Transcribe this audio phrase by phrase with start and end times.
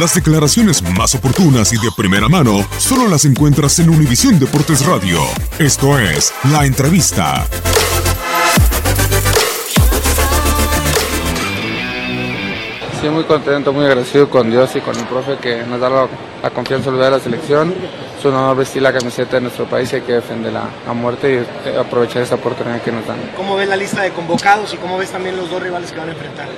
[0.00, 5.20] Las declaraciones más oportunas y de primera mano solo las encuentras en Univisión Deportes Radio.
[5.60, 7.46] Esto es La Entrevista.
[13.00, 16.08] Sí, muy contento, muy agradecido con Dios y con el profe que nos da la,
[16.42, 17.72] la confianza de la selección.
[18.18, 21.34] Es un honor vestir la camiseta de nuestro país y hay que defenderla a muerte
[21.34, 23.18] y eh, aprovechar esta oportunidad que nos dan.
[23.36, 26.08] ¿Cómo ves la lista de convocados y cómo ves también los dos rivales que van
[26.08, 26.48] a enfrentar?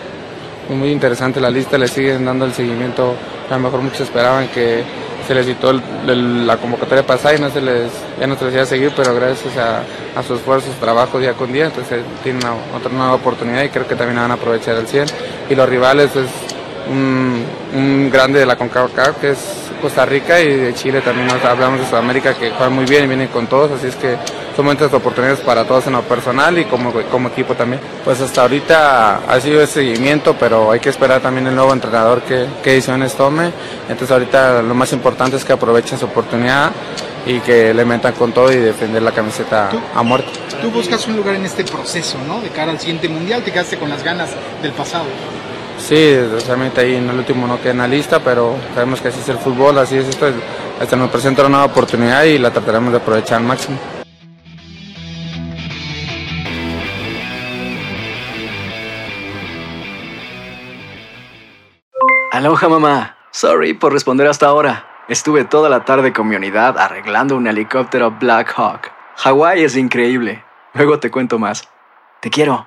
[0.68, 3.14] Muy interesante la lista, le siguen dando el seguimiento.
[3.48, 4.82] A lo mejor muchos esperaban que
[5.26, 8.54] se les citó el- la convocatoria pasada y no se les, ya no se les
[8.54, 9.82] iba seguir, pero gracias a,
[10.18, 13.68] a su esfuerzo, su trabajo día con día, entonces tienen una, otra nueva oportunidad y
[13.68, 15.06] creo que también van a aprovechar al 100.
[15.50, 16.26] Y los rivales es
[16.90, 17.44] un,
[17.74, 19.38] un grande de la CONCACAF que es
[19.76, 23.06] Costa Rica y de Chile también nos hablamos de Sudamérica que juegan muy bien y
[23.06, 24.16] vienen con todos, así es que
[24.56, 27.80] son muchas oportunidades para todos en lo personal y como, como equipo también.
[28.04, 32.22] Pues hasta ahorita ha sido el seguimiento, pero hay que esperar también el nuevo entrenador
[32.22, 33.52] que, qué decisiones tome.
[33.82, 36.72] Entonces ahorita lo más importante es que aprovechen su oportunidad
[37.26, 40.30] y que le metan con todo y defender la camiseta a muerte.
[40.62, 42.40] Tú buscas un lugar en este proceso, ¿no?
[42.40, 44.30] De cara al siguiente mundial, te quedaste con las ganas
[44.62, 45.04] del pasado.
[45.78, 49.20] Sí, realmente ahí en el último no queda en la lista, pero sabemos que así
[49.20, 50.26] es el fútbol, así es esto.
[50.80, 53.78] Hasta nos presenta una nueva oportunidad y la trataremos de aprovechar al máximo.
[62.32, 63.16] Aloha mamá.
[63.30, 65.04] Sorry por responder hasta ahora.
[65.08, 68.90] Estuve toda la tarde con mi unidad arreglando un helicóptero Black Hawk.
[69.16, 70.44] Hawái es increíble.
[70.74, 71.68] Luego te cuento más.
[72.20, 72.66] Te quiero.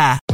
[0.01, 0.30] Yeah.